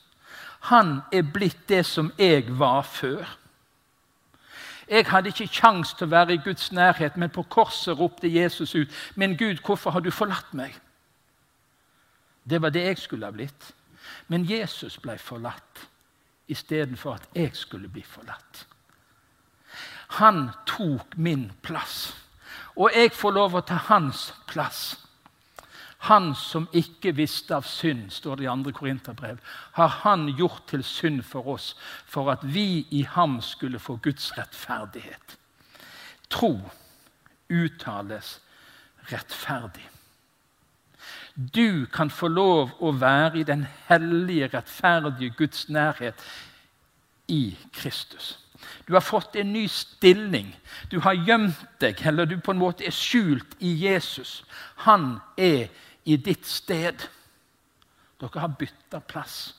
Han 0.73 1.01
er 1.13 1.27
blitt 1.27 1.67
det 1.69 1.83
som 1.87 2.13
jeg 2.19 2.47
var 2.59 2.87
før. 2.87 3.27
Jeg 4.89 5.09
hadde 5.11 5.31
ikke 5.33 5.51
kjangs 5.53 5.93
til 5.95 6.09
å 6.09 6.15
være 6.15 6.37
i 6.37 6.43
Guds 6.45 6.73
nærhet, 6.73 7.17
men 7.17 7.31
på 7.31 7.45
korset 7.51 7.99
ropte 7.99 8.29
Jesus 8.29 8.75
ut, 8.75 8.89
'Men 9.15 9.37
Gud, 9.37 9.59
hvorfor 9.65 9.91
har 9.91 10.01
du 10.01 10.11
forlatt 10.11 10.55
meg?' 10.55 10.81
Det 12.45 12.63
var 12.63 12.71
det 12.71 12.83
jeg 12.83 12.99
skulle 12.99 13.27
ha 13.27 13.33
blitt. 13.33 13.75
Men 14.29 14.45
Jesus 14.45 14.99
ble 15.03 15.19
forlatt 15.19 15.87
istedenfor 16.53 17.15
at 17.15 17.29
jeg 17.35 17.57
skulle 17.57 17.89
bli 17.89 18.03
forlatt. 18.03 18.67
Han 20.19 20.51
tok 20.67 21.17
min 21.17 21.53
plass, 21.63 22.13
og 22.77 22.93
jeg 22.95 23.13
får 23.17 23.33
lov 23.33 23.57
å 23.57 23.65
ta 23.65 23.79
hans 23.89 24.33
plass. 24.49 24.83
Han 26.11 26.33
som 26.35 26.67
ikke 26.75 27.15
visste 27.15 27.55
av 27.55 27.67
synd, 27.69 28.11
står 28.13 28.41
det 28.41 28.49
i 28.49 28.51
2. 28.51 28.73
Korinterbrev, 28.75 29.39
har 29.79 29.93
han 30.03 30.27
gjort 30.37 30.67
til 30.73 30.83
synd 30.85 31.23
for 31.23 31.47
oss, 31.55 31.77
for 32.07 32.33
at 32.33 32.43
vi 32.43 32.85
i 32.91 33.05
ham 33.09 33.39
skulle 33.41 33.79
få 33.79 33.97
Guds 34.03 34.33
rettferdighet. 34.39 35.37
Tro 36.29 36.57
uttales 37.53 38.41
rettferdig. 39.13 39.92
Du 41.35 41.87
kan 41.87 42.11
få 42.11 42.29
lov 42.29 42.75
å 42.81 42.93
være 42.93 43.41
i 43.41 43.47
den 43.49 43.65
hellige, 43.89 44.51
rettferdige 44.53 45.33
Guds 45.37 45.69
nærhet 45.73 46.19
i 47.29 47.57
Kristus. 47.73 48.39
Du 48.87 48.93
har 48.93 49.01
fått 49.01 49.37
en 49.37 49.53
ny 49.53 49.65
stilling. 49.69 50.53
Du 50.91 51.01
har 51.01 51.17
gjemt 51.17 51.65
deg, 51.81 51.99
eller 52.07 52.27
du 52.27 52.37
på 52.41 52.53
en 52.53 52.61
måte 52.61 52.85
er 52.87 52.95
skjult 52.95 53.57
i 53.61 53.73
Jesus. 53.85 54.43
Han 54.85 55.17
er 55.37 55.71
i 56.05 56.17
ditt 56.17 56.47
sted. 56.47 57.09
Dere 58.21 58.45
har 58.45 58.57
bytta 58.59 59.01
plass. 59.01 59.55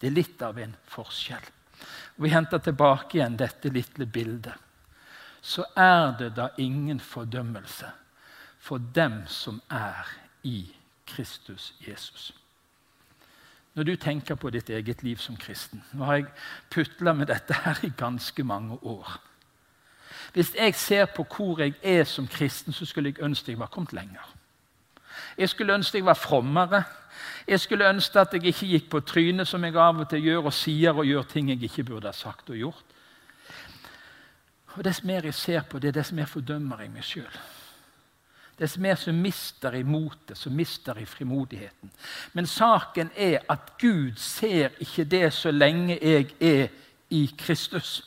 Det 0.00 0.10
er 0.10 0.18
litt 0.18 0.42
av 0.42 0.58
en 0.60 0.74
forskjell. 0.90 1.52
Vi 2.16 2.32
henter 2.32 2.60
tilbake 2.64 3.18
igjen 3.18 3.36
dette 3.38 3.70
lille 3.72 4.06
bildet. 4.08 4.54
Så 5.40 5.62
er 5.78 6.16
det 6.18 6.32
da 6.36 6.50
ingen 6.58 6.98
fordømmelse 7.00 7.92
for 8.58 8.82
dem 8.96 9.22
som 9.30 9.60
er 9.70 10.25
i 10.46 10.58
Kristus 11.06 11.74
Jesus. 11.88 12.34
Når 13.74 13.82
du 13.82 13.96
tenker 13.96 14.34
på 14.34 14.50
ditt 14.50 14.70
eget 14.70 15.02
liv 15.02 15.18
som 15.20 15.36
kristen 15.36 15.82
Nå 15.92 16.04
har 16.08 16.14
jeg 16.14 16.30
putla 16.72 17.12
med 17.12 17.28
dette 17.28 17.54
her 17.64 17.82
i 17.84 17.92
ganske 17.96 18.44
mange 18.44 18.78
år. 18.82 19.18
Hvis 20.32 20.54
jeg 20.54 20.74
ser 20.74 21.04
på 21.12 21.26
hvor 21.36 21.60
jeg 21.60 21.74
er 21.82 22.04
som 22.04 22.28
kristen, 22.28 22.72
så 22.72 22.86
skulle 22.86 23.12
jeg 23.12 23.22
ønske 23.24 23.52
jeg 23.52 23.58
var 23.58 23.72
kommet 23.72 23.92
lenger. 23.92 24.24
Jeg 25.38 25.48
skulle 25.48 25.74
ønske 25.74 25.98
jeg 25.98 26.06
var 26.06 26.14
frommere. 26.14 26.82
Jeg 27.48 27.60
skulle 27.60 27.88
ønske 27.88 28.20
at 28.20 28.32
jeg 28.32 28.44
ikke 28.46 28.66
gikk 28.66 28.90
på 28.90 29.00
trynet, 29.00 29.48
som 29.48 29.64
jeg 29.64 29.76
av 29.76 30.00
og 30.00 30.08
til 30.10 30.24
gjør, 30.24 30.48
og 30.48 30.52
sier 30.52 30.96
og 30.96 31.06
gjør 31.06 31.22
ting 31.22 31.48
jeg 31.50 31.62
ikke 31.62 31.84
burde 31.84 32.08
ha 32.08 32.12
sagt 32.12 32.50
og 32.50 32.56
gjort. 32.56 32.96
Og 34.76 34.84
Dess 34.84 35.04
mer 35.04 35.24
jeg 35.24 35.34
ser 35.34 35.62
på 35.62 35.78
det, 35.78 35.94
dess 35.94 36.12
mer 36.12 36.28
fordømmer 36.28 36.80
jeg 36.80 36.90
meg 36.92 37.04
sjøl. 37.04 37.38
Dess 38.58 38.78
mer 38.78 38.94
så 38.96 39.12
mister 39.12 39.74
i 39.74 39.82
motet, 39.82 40.38
så 40.38 40.50
mister 40.50 40.98
i 40.98 41.04
frimodigheten. 41.04 41.90
Men 42.32 42.46
saken 42.46 43.10
er 43.16 43.42
at 43.48 43.74
Gud 43.78 44.16
ser 44.16 44.70
ikke 44.80 45.04
det 45.04 45.32
så 45.32 45.50
lenge 45.50 45.98
jeg 46.00 46.30
er 46.40 46.68
i 47.10 47.26
Kristus. 47.38 48.00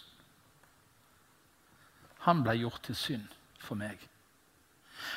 Han 2.25 2.41
ble 2.43 2.57
gjort 2.63 2.81
til 2.83 2.97
synd 2.97 3.27
for 3.61 3.77
meg, 3.77 4.01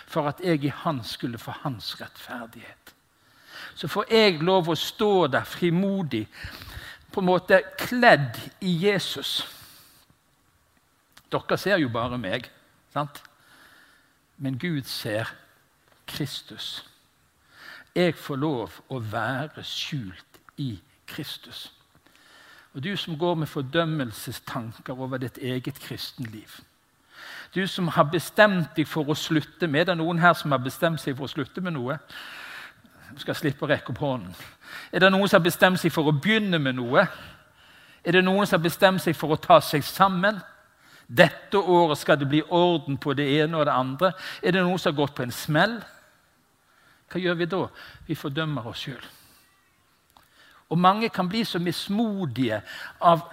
for 0.06 0.28
at 0.28 0.44
jeg 0.44 0.64
i 0.64 0.74
Han 0.84 1.00
skulle 1.04 1.38
få 1.38 1.54
hans 1.62 1.94
rettferdighet. 2.00 2.94
Så 3.74 3.88
får 3.88 4.12
jeg 4.12 4.42
lov 4.44 4.68
å 4.68 4.76
stå 4.76 5.26
der 5.32 5.44
frimodig, 5.48 6.26
på 7.12 7.20
en 7.20 7.26
måte 7.26 7.62
kledd 7.78 8.36
i 8.60 8.76
Jesus. 8.86 9.42
Dere 11.32 11.58
ser 11.58 11.80
jo 11.80 11.88
bare 11.88 12.18
meg. 12.18 12.50
sant? 12.92 13.22
Men 14.42 14.58
Gud 14.58 14.82
ser 14.82 15.24
Kristus. 16.06 16.84
Jeg 17.94 18.16
får 18.18 18.36
lov 18.36 18.80
å 18.90 18.98
være 18.98 19.62
skjult 19.62 20.40
i 20.58 20.80
Kristus. 21.06 21.68
Og 22.74 22.82
du 22.82 22.96
som 22.96 23.14
går 23.18 23.34
med 23.38 23.46
fordømmelsestanker 23.52 24.98
over 24.98 25.22
ditt 25.22 25.38
eget 25.38 25.78
kristenliv. 25.80 26.58
Du 27.54 27.66
som 27.70 27.88
har 27.94 28.10
bestemt 28.10 28.74
deg 28.74 28.88
for 28.88 29.06
å 29.06 29.14
slutte 29.14 29.68
med 29.70 29.86
Er 29.86 29.92
Det 29.92 29.98
noen 30.00 30.18
her 30.18 30.34
som 30.34 30.50
har 30.50 30.58
bestemt 30.64 31.00
seg 31.00 31.14
for 31.16 31.28
å 31.28 31.34
slutte 31.36 31.62
med 31.62 31.76
noe. 31.76 32.00
Du 33.14 33.22
skal 33.22 33.38
slippe 33.38 33.62
å 33.62 33.70
rekke 33.70 33.94
opp 33.94 34.02
hånden. 34.02 34.34
Er 34.90 35.04
det 35.04 35.12
noen 35.12 35.28
som 35.28 35.38
har 35.38 35.46
bestemt 35.46 35.78
seg 35.78 35.94
for 35.94 36.10
å 36.10 36.18
begynne 36.18 36.58
med 36.58 36.80
noe? 36.80 37.06
Er 38.02 38.18
det 38.18 38.24
noen 38.24 38.48
som 38.48 38.58
har 38.58 38.66
bestemt 38.66 39.04
seg 39.04 39.14
for 39.14 39.36
å 39.36 39.38
ta 39.38 39.60
seg 39.62 39.86
sammen? 39.86 40.42
Dette 41.06 41.58
året 41.58 41.98
skal 41.98 42.18
det 42.20 42.28
bli 42.30 42.42
orden 42.42 42.98
på 42.98 43.14
det 43.18 43.26
ene 43.40 43.58
og 43.58 43.66
det 43.66 43.74
andre. 43.74 44.12
Er 44.42 44.54
det 44.54 44.62
noen 44.62 44.78
som 44.80 44.92
har 44.92 45.00
gått 45.02 45.16
på 45.16 45.26
en 45.26 45.34
smell? 45.34 45.80
Hva 47.12 47.20
gjør 47.20 47.40
vi 47.40 47.48
da? 47.50 47.64
Vi 48.06 48.16
fordømmer 48.16 48.68
oss 48.70 48.86
sjøl. 48.86 49.02
Og 50.72 50.78
mange 50.80 51.10
kan 51.12 51.28
bli 51.28 51.44
så 51.44 51.60
mismodige 51.60 52.62
av 53.00 53.26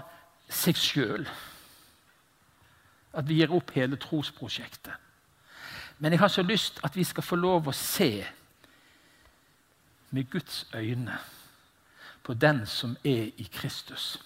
seg 0.50 0.76
sjøl 0.76 1.28
at 3.16 3.26
vi 3.26 3.40
gir 3.40 3.54
opp 3.56 3.72
hele 3.74 3.98
trosprosjektet. 3.98 4.94
Men 6.00 6.14
jeg 6.14 6.22
har 6.22 6.32
så 6.32 6.44
lyst 6.46 6.80
at 6.84 6.96
vi 6.96 7.04
skal 7.04 7.26
få 7.26 7.40
lov 7.40 7.68
å 7.68 7.76
se 7.76 8.12
med 10.16 10.30
Guds 10.32 10.66
øyne 10.76 11.18
på 12.24 12.34
den 12.34 12.66
som 12.68 12.96
er 13.04 13.32
i 13.38 13.48
Kristus. 13.52 14.18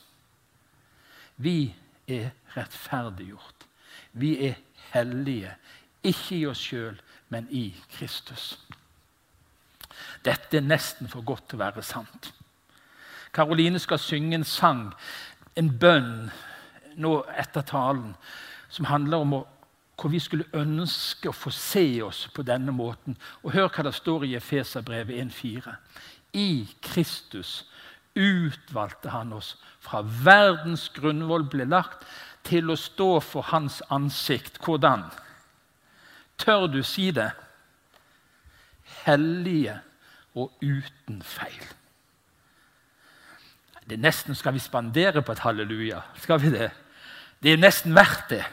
Vi 1.38 1.74
er 2.08 2.30
rettferdiggjort. 2.58 3.68
Vi 4.14 4.36
er 4.48 4.54
hellige, 4.94 5.52
ikke 6.04 6.38
i 6.38 6.46
oss 6.46 6.62
sjøl, 6.62 7.00
men 7.30 7.48
i 7.52 7.70
Kristus. 7.92 8.58
Dette 10.26 10.58
er 10.58 10.66
nesten 10.66 11.10
for 11.10 11.26
godt 11.26 11.50
til 11.50 11.60
å 11.60 11.66
være 11.66 11.84
sant. 11.86 12.34
Karoline 13.34 13.80
skal 13.82 14.00
synge 14.00 14.38
en 14.38 14.46
sang, 14.46 14.92
en 15.58 15.72
bønn, 15.80 16.30
nå 16.96 17.14
etter 17.38 17.66
talen, 17.66 18.14
som 18.70 18.86
handler 18.86 19.26
om 19.26 19.36
å, 19.40 19.42
hvor 19.98 20.12
vi 20.14 20.22
skulle 20.22 20.50
ønske 20.58 21.30
å 21.30 21.36
få 21.36 21.50
se 21.54 21.86
oss 22.06 22.28
på 22.34 22.46
denne 22.46 22.74
måten. 22.74 23.18
Og 23.42 23.54
Hør 23.54 23.70
hva 23.70 23.86
det 23.88 23.96
står 23.98 24.26
i 24.28 24.36
Efeserbrevet 24.38 25.18
1,4. 25.22 25.76
I 26.34 26.68
Kristus 26.82 27.64
utvalgte 28.16 29.10
han 29.10 29.34
oss 29.34 29.56
fra 29.84 30.04
verdens 30.04 30.90
grunnvoll 30.94 31.46
ble 31.50 31.66
lagt, 31.70 32.06
til 32.44 32.72
å 32.74 32.76
stå 32.76 33.22
for 33.24 33.48
hans 33.54 33.80
ansikt. 33.94 34.60
Hvordan? 34.64 35.06
Tør 36.38 36.68
du 36.68 36.82
si 36.84 37.10
det? 37.16 37.30
Hellige 39.06 39.78
og 40.36 40.52
uten 40.62 41.22
feil. 41.24 41.64
Det 43.84 43.98
er 43.98 44.04
nesten 44.04 44.36
Skal 44.36 44.54
vi 44.54 44.60
spandere 44.60 45.22
på 45.22 45.32
et 45.32 45.44
halleluja? 45.44 46.02
Skal 46.20 46.42
vi 46.42 46.52
det? 46.52 46.72
Det 47.44 47.54
er 47.54 47.58
nesten 47.58 47.96
verdt 47.96 48.30
det. 48.30 48.44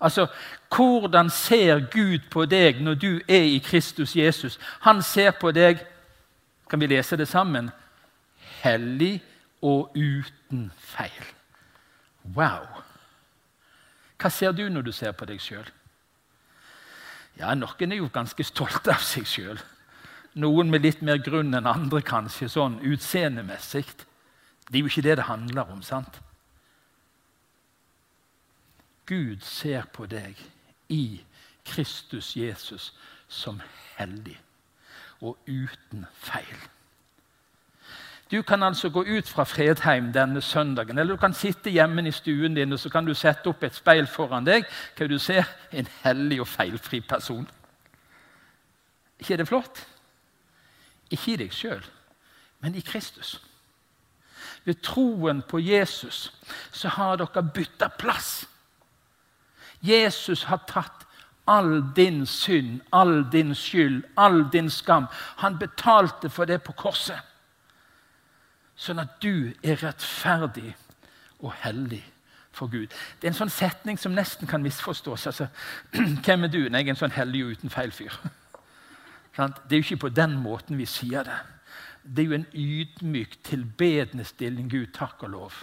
Altså, 0.00 0.26
Hvordan 0.68 1.30
ser 1.30 1.86
Gud 1.90 2.28
på 2.30 2.44
deg 2.44 2.82
når 2.82 2.94
du 2.94 3.20
er 3.28 3.46
i 3.48 3.58
Kristus 3.58 4.16
Jesus? 4.16 4.58
Han 4.80 5.02
ser 5.02 5.30
på 5.30 5.52
deg 5.52 5.78
Kan 6.70 6.80
vi 6.80 6.86
lese 6.86 7.16
det 7.16 7.28
sammen? 7.28 7.70
Hellig 8.64 9.18
og 9.64 9.94
uten 9.96 10.68
feil. 10.80 11.30
Wow! 12.34 12.66
Hva 14.18 14.30
ser 14.32 14.52
du 14.56 14.66
når 14.72 14.86
du 14.86 14.92
ser 14.92 15.12
på 15.12 15.28
deg 15.28 15.40
sjøl? 15.42 15.66
Ja, 17.36 17.52
noen 17.58 17.92
er 17.92 17.98
jo 17.98 18.10
ganske 18.14 18.46
stolte 18.46 18.94
av 18.94 19.02
seg 19.04 19.26
sjøl. 19.28 19.60
Noen 20.40 20.70
med 20.70 20.82
litt 20.86 21.02
mer 21.04 21.20
grunn 21.22 21.54
enn 21.54 21.68
andre, 21.68 22.00
kanskje, 22.02 22.48
sånn 22.50 22.80
utseendemessig. 22.82 23.86
Det 24.66 24.78
er 24.78 24.82
jo 24.82 24.90
ikke 24.90 25.04
det 25.06 25.18
det 25.20 25.28
handler 25.28 25.70
om, 25.70 25.82
sant? 25.84 26.20
Gud 29.06 29.44
ser 29.44 29.84
på 29.92 30.06
deg 30.08 30.38
i 30.88 31.20
Kristus 31.68 32.32
Jesus 32.36 32.92
som 33.28 33.60
hellig 33.98 34.38
og 35.20 35.36
uten 35.46 36.06
feil. 36.24 36.56
Du 38.34 38.42
kan 38.42 38.62
altså 38.62 38.88
gå 38.90 39.04
ut 39.04 39.28
fra 39.28 39.44
Fredheim 39.44 40.12
denne 40.12 40.40
søndagen, 40.40 40.98
eller 40.98 41.14
du 41.14 41.20
kan 41.20 41.34
sitte 41.34 41.70
hjemme 41.70 42.02
i 42.08 42.10
stuen 42.10 42.54
din 42.54 42.72
og 42.72 42.78
så 42.82 42.90
kan 42.90 43.06
du 43.06 43.14
sette 43.14 43.46
opp 43.46 43.62
et 43.62 43.74
speil 43.74 44.06
foran 44.10 44.46
deg. 44.46 44.64
Hva 44.98 45.06
du 45.06 45.18
ser? 45.22 45.46
En 45.70 45.86
hellig 46.02 46.40
og 46.42 46.48
feilfri 46.48 46.98
person. 47.00 47.46
ikke 49.18 49.32
er 49.32 49.36
det 49.36 49.48
flott? 49.48 49.86
Ikke 51.10 51.32
i 51.32 51.36
deg 51.36 51.52
sjøl, 51.52 51.84
men 52.60 52.74
i 52.74 52.80
Kristus. 52.80 53.40
Ved 54.64 54.82
troen 54.82 55.42
på 55.42 55.58
Jesus 55.58 56.32
så 56.72 56.88
har 56.88 57.16
dere 57.16 57.42
bytta 57.54 57.88
plass. 57.88 58.48
Jesus 59.80 60.42
har 60.42 60.64
tatt 60.66 61.06
all 61.46 61.94
din 61.96 62.26
synd, 62.26 62.80
all 62.92 63.30
din 63.32 63.54
skyld, 63.54 64.02
all 64.16 64.50
din 64.52 64.70
skam. 64.70 65.06
Han 65.36 65.58
betalte 65.58 66.30
for 66.30 66.44
det 66.44 66.62
på 66.62 66.72
korset 66.72 67.22
sånn 68.84 69.02
at 69.02 69.16
du 69.22 69.52
er 69.64 69.80
rettferdig 69.82 70.74
og 71.40 71.52
hellig 71.64 72.02
for 72.54 72.70
Gud. 72.70 72.92
Det 73.20 73.26
er 73.26 73.32
en 73.32 73.38
sånn 73.38 73.52
setning 73.52 73.98
som 74.00 74.14
nesten 74.14 74.48
kan 74.50 74.62
misforstås. 74.62 75.26
Altså, 75.30 75.48
hvem 76.24 76.46
er 76.46 76.52
du? 76.52 76.60
Nei, 76.68 76.84
jeg 76.84 76.92
er 76.92 76.94
en 76.94 77.02
sånn 77.02 77.16
hellig 77.16 77.44
og 77.44 77.56
uten 77.58 77.72
feil 77.74 77.94
fyr. 77.94 78.14
Det 79.34 79.74
er 79.74 79.80
jo 79.80 79.82
ikke 79.82 80.04
på 80.04 80.12
den 80.14 80.36
måten 80.38 80.78
vi 80.78 80.84
sier 80.86 81.24
det. 81.26 81.40
Det 82.06 82.22
er 82.22 82.28
jo 82.28 82.36
en 82.36 82.50
ydmyk, 82.54 83.32
tilbedende 83.42 84.22
stilling. 84.28 84.68
Gud, 84.70 84.92
takk 84.94 85.24
og 85.26 85.32
lov 85.32 85.56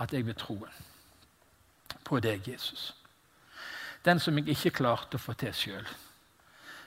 at 0.00 0.14
jeg 0.14 0.24
vil 0.24 0.38
troen 0.38 0.72
på 2.06 2.20
deg, 2.24 2.48
Jesus. 2.48 2.94
Den 4.04 4.22
som 4.22 4.38
jeg 4.38 4.54
ikke 4.54 4.78
klarte 4.78 5.18
å 5.18 5.20
få 5.20 5.34
til 5.36 5.52
sjøl, 5.52 5.88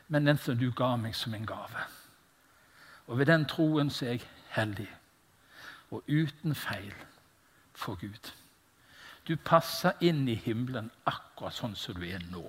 men 0.09 0.25
den 0.25 0.39
som 0.41 0.57
du 0.57 0.71
ga 0.73 0.95
meg 0.97 1.13
som 1.15 1.35
en 1.37 1.45
gave. 1.45 1.85
Og 3.11 3.19
ved 3.19 3.29
den 3.29 3.45
troen 3.45 3.91
så 3.93 4.07
er 4.07 4.15
jeg 4.15 4.25
hellig 4.55 4.89
og 5.91 6.03
uten 6.07 6.55
feil 6.55 6.93
for 7.75 7.99
Gud. 7.99 8.31
Du 9.27 9.35
passer 9.35 9.97
inn 10.01 10.23
i 10.29 10.35
himmelen 10.35 10.89
akkurat 11.05 11.55
sånn 11.55 11.75
som 11.77 11.97
du 11.99 12.05
er 12.07 12.23
nå. 12.31 12.45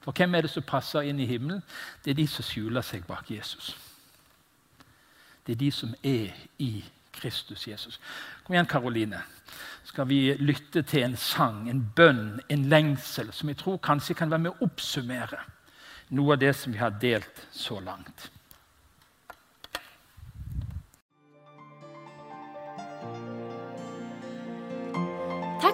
For 0.00 0.16
hvem 0.16 0.34
er 0.34 0.46
det 0.46 0.52
som 0.54 0.64
passer 0.66 1.06
inn 1.06 1.20
i 1.20 1.28
himmelen? 1.28 1.62
Det 2.04 2.12
er 2.12 2.20
de 2.22 2.26
som 2.28 2.46
skjuler 2.46 2.84
seg 2.84 3.04
bak 3.08 3.30
Jesus. 3.30 3.74
Det 5.44 5.54
er 5.54 5.60
de 5.60 5.70
som 5.74 5.92
er 6.02 6.32
i 6.58 6.72
Kristus 7.12 7.66
Jesus. 7.68 8.00
Kom 8.44 8.54
igjen, 8.54 8.68
Karoline. 8.70 9.20
Skal 9.84 10.08
vi 10.08 10.34
lytte 10.40 10.82
til 10.82 11.04
en 11.04 11.16
sang, 11.16 11.66
en 11.68 11.82
bønn, 11.96 12.40
en 12.48 12.68
lengsel, 12.70 13.32
som 13.32 13.50
jeg 13.50 13.58
tror 13.60 13.80
kanskje 13.82 14.16
kan 14.16 14.30
være 14.32 14.46
med 14.46 14.54
å 14.54 14.68
oppsummere 14.68 15.40
noe 16.16 16.34
av 16.34 16.42
det 16.42 16.54
som 16.56 16.72
vi 16.72 16.80
har 16.80 16.96
delt 17.02 17.44
så 17.52 17.80
langt. 17.84 18.30